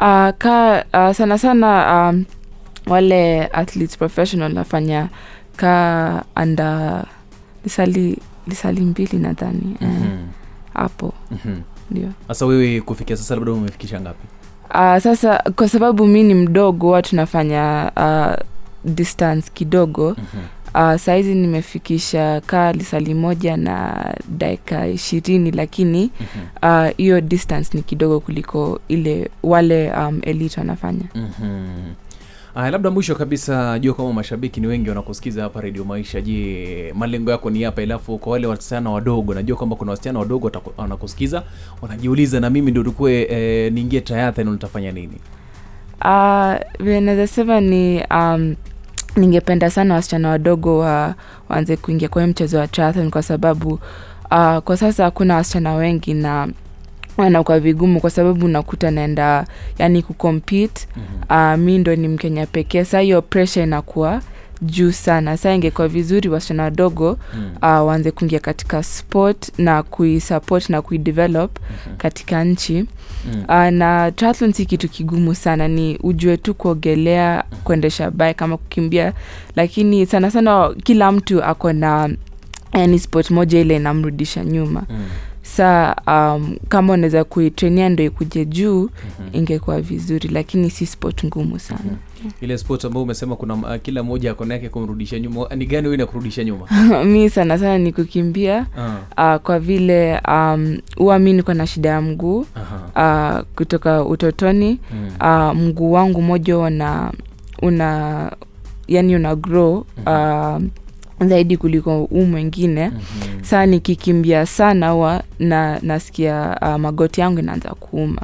Uh, 0.00 0.28
ka 0.38 0.84
uh, 0.94 1.12
sana 1.16 1.38
sana 1.38 2.08
um, 2.10 2.24
wale 2.86 3.46
athletes 3.46 3.96
professional 3.98 4.52
nafanya 4.52 5.08
ka 5.56 6.24
anda 6.34 7.04
lisali 7.64 8.18
lisali 8.46 8.80
mbili 8.80 9.18
nadhani 9.18 9.76
eh, 9.80 9.88
Mhm. 9.88 10.26
hapo 10.74 11.14
Mhm. 11.30 11.60
ndio 11.90 12.08
sasa 12.28 12.46
wewe 12.46 12.80
kufikia 12.80 13.16
sasa 13.16 13.34
labda 13.34 13.52
umefikisha 13.52 14.00
ngapi 14.00 14.26
uh, 14.70 14.98
sasa 14.98 15.42
kwa 15.56 15.68
sababu 15.68 16.06
mi 16.06 16.22
ni 16.22 16.34
mdogo 16.34 16.90
watu 16.90 17.10
tunafanya 17.10 17.92
uh, 17.96 18.44
distance 18.94 19.50
kidogo 19.54 20.10
Mhm. 20.18 20.44
uh, 20.92 20.96
sahizi 21.00 21.34
nimefikisha 21.34 22.40
kaa 22.46 22.72
lisali 22.72 23.14
moja 23.14 23.56
na 23.56 24.04
dakika 24.28 24.86
ishirini 24.86 25.50
lakini 25.50 26.10
Mhm. 26.20 26.70
uh, 26.88 26.96
hiyo 26.96 27.20
distance 27.20 27.76
ni 27.76 27.82
kidogo 27.82 28.20
kuliko 28.20 28.80
ile 28.88 29.30
wale 29.42 29.92
um, 29.92 30.20
elit 30.22 30.56
wanafanya 30.58 31.04
Mhm. 31.14 31.66
Aya, 32.58 32.70
labda 32.70 32.90
mwisho 32.90 33.14
kabisa 33.14 33.78
jua 33.78 33.94
kama 33.94 34.12
mashabiki 34.12 34.60
ni 34.60 34.66
wengi 34.66 34.88
wanakusikiza 34.88 35.42
hapa 35.42 35.60
redio 35.60 35.84
maisha. 35.84 36.20
Je 36.20 36.92
malengo 36.96 37.30
yako 37.30 37.50
ni 37.50 37.62
hapa 37.62 37.82
alafu 37.82 38.18
kwa 38.18 38.32
wale 38.32 38.46
wasichana 38.46 38.90
wadogo 38.90 39.34
najua 39.34 39.56
kwamba 39.56 39.76
kuna 39.76 39.90
wasichana 39.90 40.18
wadogo 40.18 40.50
wanakusikiza. 40.76 41.42
Wanajiuliza 41.82 42.40
na 42.40 42.50
mimi 42.50 42.70
ndio 42.70 42.82
tukue 42.82 43.26
e, 43.30 43.70
niingie 43.70 44.00
triathlon 44.00 44.52
nitafanya 44.52 44.92
nini? 44.92 45.18
Uh, 46.00 46.54
naweza 46.86 47.26
sema 47.26 47.60
ni 47.60 48.04
um, 48.10 48.56
ningependa 49.16 49.70
sana 49.70 49.94
wasichana 49.94 50.28
wadogo 50.28 50.78
wa, 50.78 51.14
waanze 51.48 51.76
kuingia 51.76 52.08
kwa 52.08 52.26
mchezo 52.26 52.58
wa 52.58 52.68
triathlon 52.68 53.10
kwa 53.10 53.22
sababu 53.22 53.68
uh, 54.30 54.58
kwa 54.58 54.76
sasa 54.76 55.04
hakuna 55.04 55.34
wasichana 55.34 55.74
wengi 55.74 56.14
na 56.14 56.48
wanakuwa 57.16 57.60
vigumu 57.60 58.00
kwa 58.00 58.10
sababu 58.10 58.46
unakuta 58.46 58.90
naenda 58.90 59.46
yani 59.78 60.02
kucompete. 60.02 60.86
Uh, 61.30 61.54
mi 61.54 61.78
ndo 61.78 61.96
ni 61.96 62.08
mkenya 62.08 62.46
pekee. 62.46 62.84
Saa 62.84 63.00
hiyo 63.00 63.22
pressure 63.22 63.62
inakuwa 63.64 64.20
juu 64.62 64.92
sana. 64.92 65.36
Saa 65.36 65.52
ingekuwa 65.52 65.88
vizuri 65.88 66.28
wasichana 66.28 66.62
wadogo 66.62 67.18
Mm. 67.34 67.50
uh, 67.62 67.62
waanze 67.88 68.10
kuingia 68.10 68.38
katika 68.40 68.82
sport 68.82 69.58
na 69.58 69.82
kuisupport 69.82 70.68
na 70.70 70.82
kuidevelop 70.82 71.58
katika 71.98 72.44
nchi. 72.44 72.84
Mm. 73.32 73.44
uh, 73.48 73.54
na 73.70 74.10
triathlon 74.12 74.52
si 74.52 74.66
kitu 74.66 74.88
kigumu 74.88 75.34
sana. 75.34 75.68
Ni 75.68 75.98
ujue 76.02 76.36
tu 76.36 76.54
kuogelea 76.54 77.44
kuendesha 77.64 78.10
bae 78.10 78.34
kama 78.34 78.56
kukimbia. 78.56 79.12
Lakini 79.56 80.06
sana 80.06 80.30
sana 80.30 80.74
kila 80.84 81.12
mtu 81.12 81.44
ako 81.44 81.72
na 81.72 82.10
yani 82.72 82.98
sport 82.98 83.30
moja 83.30 83.60
ile 83.60 83.76
inamrudisha 83.76 84.44
nyuma. 84.44 84.82
Mm. 84.90 85.04
Sa 85.46 85.96
um, 86.06 86.56
kama 86.68 86.92
unaweza 86.92 87.24
kuitrenia 87.24 87.88
ndo 87.88 88.04
ikuje 88.04 88.44
juu 88.44 88.90
ingekuwa 89.32 89.80
vizuri 89.80 90.28
lakini 90.28 90.70
si 90.70 90.86
sport 90.86 91.24
ngumu 91.24 91.58
sana. 91.58 91.96
Ile 92.40 92.58
sport 92.58 92.84
ambayo 92.84 93.02
umesema 93.02 93.36
kuna 93.36 93.54
uh, 93.54 93.76
kila 93.82 94.02
mmoja 94.02 94.30
akona 94.30 94.54
yake 94.54 94.68
kumrudisha 94.68 95.18
nyuma 95.18 95.48
ni 95.56 95.66
gani 95.66 95.82
wewe 95.86 95.94
inakurudisha 95.94 96.44
nyuma? 96.44 96.66
Mi 97.12 97.30
sana 97.30 97.58
sana 97.58 97.78
ni 97.78 97.92
kukimbia. 97.92 98.66
Ah, 99.16 99.34
uh, 99.36 99.42
kwa 99.42 99.58
vile 99.58 100.20
um, 100.28 100.78
huwa 100.96 101.18
mi 101.18 101.32
niko 101.32 101.54
na 101.54 101.66
shida 101.66 101.88
ya 101.88 102.00
mguu 102.00 102.46
aha. 102.54 103.40
uh, 103.40 103.56
kutoka 103.56 104.04
utotoni. 104.04 104.80
Mm. 104.92 105.10
uh, 105.20 105.56
mguu 105.56 105.92
wangu 105.92 106.22
moja 106.22 106.58
una 106.58 107.12
una 107.62 108.32
yani 108.88 109.16
una 109.16 109.36
grow 109.36 109.84
uh, 110.06 110.58
zaidi 111.20 111.56
kuliko 111.56 111.98
huu 112.04 112.24
mwingine. 112.24 112.88
Mhm. 112.88 113.42
saa 113.44 113.66
nikikimbia 113.66 114.46
sana 114.46 114.90
huwa 114.90 115.22
na 115.38 115.78
nasikia 115.82 116.58
uh, 116.62 116.74
magoti 116.76 117.20
yangu 117.20 117.38
inaanza 117.38 117.68
kuuma. 117.70 118.22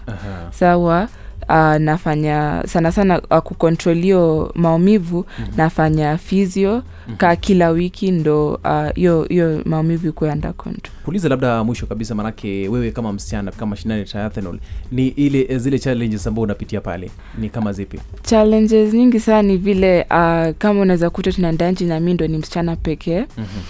Sawa 0.50 1.08
uh, 1.52 1.76
nafanya 1.76 2.62
sana 2.66 2.92
sana 2.92 3.20
uh, 3.30 3.38
kukontrolio 3.38 4.52
maumivu 4.54 5.16
mm-hmm. 5.38 5.56
nafanya 5.56 6.18
fizio 6.18 6.72
mm-hmm. 6.74 7.16
ka 7.16 7.36
kila 7.36 7.70
wiki 7.70 8.10
ndo 8.10 8.60
hiyo 8.94 9.20
uh, 9.20 9.66
maumivu 9.66 10.08
ikuwe 10.08 10.30
under 10.32 10.54
control 10.54 10.92
kuuliza 11.04 11.28
labda 11.28 11.64
mwisho 11.64 11.86
kabisa 11.86 12.14
manake 12.14 12.68
wewe 12.68 12.90
kama 12.90 13.12
msichana 13.12 13.50
kama 13.50 13.76
shindani 13.76 14.04
triathlon 14.04 14.60
ni 14.92 15.08
ile 15.08 15.58
zile 15.58 15.78
challenges 15.78 16.26
ambao 16.26 16.42
unapitia 16.44 16.80
pale 16.80 17.10
ni 17.38 17.48
kama 17.48 17.72
zipi 17.72 18.00
challenges 18.22 18.94
nyingi 18.94 19.20
sana 19.20 19.42
ni 19.42 19.56
vile 19.56 20.00
uh, 20.10 20.56
kama 20.58 20.80
unaweza 20.80 21.10
kuta 21.10 21.32
tunaenda 21.32 21.70
nchi 21.72 21.84
na 21.84 22.00
mi 22.00 22.14
ndo 22.14 22.26
ni 22.26 22.38
msichana 22.38 22.76
pekee 22.76 23.18
mm-hmm. 23.20 23.62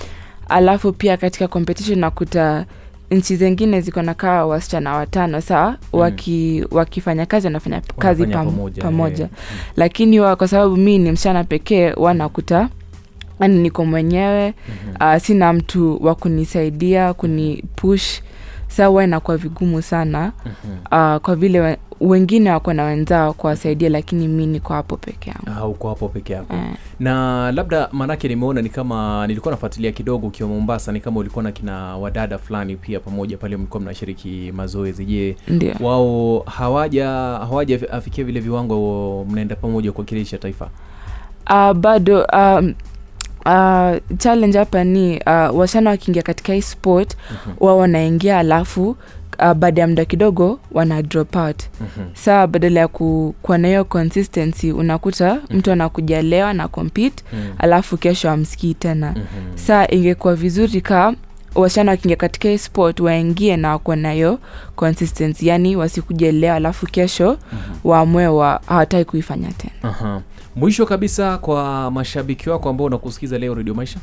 alafu 0.48 0.92
pia 0.92 1.16
katika 1.16 1.48
competition 1.48 1.98
nakuta 1.98 2.64
nchi 3.12 3.36
zengine 3.36 3.80
ziko 3.80 4.02
na 4.02 4.14
kaa 4.14 4.46
wasichana 4.46 4.94
watano 4.96 5.40
sawa 5.40 5.70
mm. 5.70 5.76
waki, 6.00 6.64
wakifanya 6.70 7.26
kazi 7.26 7.46
wanafanya 7.46 7.80
kazi 7.98 8.26
pam, 8.26 8.46
pamoja, 8.46 8.82
pamoja, 8.82 9.16
Yeah. 9.18 9.30
lakini 9.76 10.20
wa, 10.20 10.36
kwa 10.36 10.48
sababu 10.48 10.76
mi 10.76 10.98
ni 10.98 11.12
msichana 11.12 11.44
pekee 11.44 11.92
wanakuta 11.96 12.68
yani 13.40 13.58
niko 13.58 13.84
mwenyewe 13.84 14.54
mm-hmm. 14.68 15.14
uh, 15.14 15.22
sina 15.22 15.52
mtu 15.52 16.04
wa 16.06 16.14
kunisaidia 16.14 17.14
kuni 17.14 17.64
push 17.76 18.20
saa 18.68 18.86
huwa 18.86 19.04
inakuwa 19.04 19.36
vigumu 19.36 19.82
sana 19.82 20.32
mm-hmm. 20.46 21.14
uh, 21.14 21.20
kwa 21.22 21.36
vile 21.36 21.78
wengine 22.02 22.50
wako 22.50 22.72
na 22.72 22.84
wenzao 22.84 23.32
kuwasaidia 23.32 23.88
lakini 23.88 24.28
mi 24.28 24.46
niko 24.46 24.72
hapo 24.74 24.96
peke 24.96 25.30
yangu. 25.30 25.60
Ah, 25.60 25.66
uko 25.66 25.88
hapo 25.88 26.08
peke 26.08 26.32
yako. 26.32 26.54
Eh. 26.54 26.62
na 27.00 27.52
labda 27.52 27.88
maanake 27.92 28.28
nimeona 28.28 28.62
ni 28.62 28.68
kama 28.68 29.26
nilikuwa 29.26 29.50
nafuatilia 29.52 29.92
kidogo 29.92 30.26
ukiwa 30.26 30.48
mombasa 30.48 30.92
ni 30.92 31.00
kama 31.00 31.20
ulikuwa 31.20 31.42
na 31.42 31.52
kina 31.52 31.96
wadada 31.96 32.38
fulani 32.38 32.76
pia 32.76 33.00
pamoja 33.00 33.36
pale 33.38 33.56
mlikuwa 33.56 33.80
mnashiriki 33.80 34.52
mazoezi. 34.56 35.04
Je 35.04 35.36
wao 35.80 36.38
hawaja 36.46 37.08
hawaja 37.48 37.78
afikia 37.92 38.24
vile 38.24 38.40
viwango 38.40 39.26
mnaenda 39.30 39.56
pamoja 39.56 39.92
kuwakilisha 39.92 40.38
taifa? 40.38 40.68
Uh, 41.50 41.72
bado 41.72 42.26
um, 42.32 42.74
uh, 43.46 44.16
challenge 44.18 44.58
hapa 44.58 44.84
ni 44.84 45.20
uh, 45.26 45.58
wasichana 45.58 45.90
wakiingia 45.90 46.22
katika 46.22 46.52
hii 46.52 46.62
sport 46.62 47.16
Mhm. 47.30 47.54
wao 47.60 47.78
wanaingia 47.78 48.38
alafu 48.38 48.96
uh, 49.38 49.52
baada 49.52 49.80
ya 49.80 49.88
muda 49.88 50.04
kidogo 50.04 50.60
wana 50.72 51.02
drop 51.02 51.36
out 51.36 51.62
Mhm. 51.80 52.06
saa 52.14 52.46
badala 52.46 52.80
ya 52.80 52.88
ku, 52.88 53.34
kuwa 53.42 53.58
na 53.58 53.68
hiyo 53.68 53.84
consistency 53.84 54.72
unakuta 54.72 55.40
mtu 55.50 55.72
anakuja 55.72 56.22
leo 56.22 56.46
ana 56.46 56.68
compete 56.68 57.24
Mhm. 57.32 57.52
alafu 57.58 57.96
kesho 57.96 58.30
amsikii 58.30 58.74
tena 58.74 59.10
Mhm. 59.10 59.56
saa 59.58 59.86
ingekuwa 59.90 60.34
vizuri 60.34 60.80
ka 60.80 61.14
wasichana 61.54 61.90
wakiingia 61.90 62.16
katika 62.16 62.58
sport 62.58 63.00
waingie 63.00 63.56
na 63.56 63.70
wako 63.70 63.96
nayo 63.96 64.38
consistency 64.76 65.46
yani 65.48 65.76
wasikuja 65.76 66.32
leo 66.32 66.54
alafu 66.54 66.86
kesho 66.86 67.38
waamue 67.84 68.26
wa 68.26 68.60
hawataki 68.66 69.04
kuifanya 69.04 69.52
tena 69.52 69.74
Aha. 69.82 70.20
mwisho 70.56 70.86
kabisa 70.86 71.38
kwa 71.38 71.90
mashabiki 71.90 72.50
wako 72.50 72.68
ambao 72.68 72.86
unakusikiza 72.86 73.38
leo 73.38 73.54
redio 73.54 73.74
maisha 73.74 73.98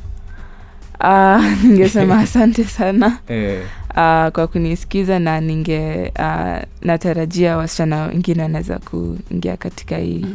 Uh, 1.04 1.44
ningesema 1.64 2.20
asante 2.20 2.64
sana 2.64 3.18
eh, 3.28 3.62
uh, 4.00 4.32
kwa 4.32 4.48
kunisikiza 4.48 5.20
na 5.20 5.42
ninge 5.42 6.12
uh, 6.20 6.64
natarajia 6.82 7.58
wasichana 7.58 8.04
wengine 8.06 8.44
wanaweza 8.44 8.80
kuingia 8.80 9.58
katika 9.58 9.98
hii 9.98 10.26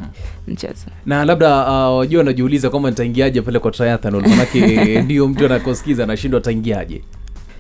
mchezo. 0.48 0.86
Na 1.06 1.24
labda 1.24 1.66
uh, 1.90 1.98
wajua 1.98 2.20
anajiuliza 2.22 2.70
kwamba 2.70 2.90
nitaingiaje 2.90 3.42
pale 3.42 3.58
kwa 3.58 3.70
triathlon 3.70 4.28
manake 4.28 5.02
ndio 5.04 5.28
mtu 5.28 5.46
anakosikiza 5.46 6.04
anashindwa 6.04 6.40
ataingiaje. 6.40 7.02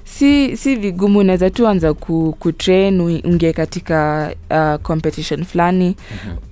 Si 0.04 0.56
si 0.56 0.76
vigumu 0.76 1.18
unaweza 1.18 1.50
tu 1.50 1.68
anza 1.68 1.94
ku, 1.94 2.36
kutrain 2.38 3.00
ui- 3.00 3.52
katika 3.52 4.30
uh, 4.50 4.82
competition 4.82 5.44
fulani. 5.44 5.96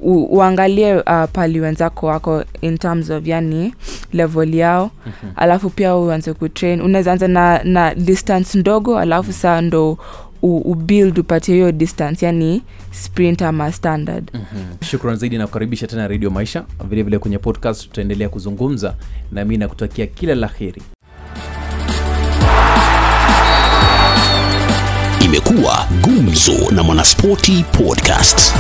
U, 0.01 0.23
uangalie 0.25 0.95
uh, 0.95 1.25
pali 1.33 1.61
wenzako 1.61 2.07
wako 2.07 2.45
in 2.61 2.79
terms 2.79 3.11
of 3.11 3.27
yani 3.27 3.75
level 4.15 4.55
yao. 4.55 4.91
Alafu 5.37 5.71
pia 5.71 5.97
uanze 5.97 6.33
kutrain. 6.33 6.81
Unaweza 6.81 7.13
anza 7.13 7.29
na, 7.29 7.65
na 7.65 7.95
distance 7.95 8.59
ndogo 8.59 8.99
alafu 8.99 9.33
saa 9.33 9.61
ndo 9.61 9.99
u- 10.43 10.57
ubuild 10.73 11.19
upatie 11.19 11.55
hiyo 11.55 11.73
distance 11.73 12.27
yani 12.27 12.63
sprint 12.91 13.43
ama 13.43 13.73
standard. 13.73 14.31
Shukran 14.91 15.17
zaidi 15.17 15.39
na 15.39 15.47
kukaribisha 15.47 15.87
tena 15.87 16.09
redio 16.09 16.31
maisha. 16.31 16.61
Vilevile 16.79 17.03
vile 17.03 17.19
kwenye 17.19 17.39
podcast 17.39 17.83
tutaendelea 17.83 18.29
kuzungumza 18.29 18.95
na 19.33 19.45
mi 19.45 19.57
nakutakia 19.57 20.07
kila 20.07 20.35
la 20.35 20.47
heri. 20.47 20.83
Imekuwa 25.25 25.87
Gumzo 26.03 26.71
na 26.71 26.83
Mwanaspoti 26.83 27.65
Podcast. 27.73 28.55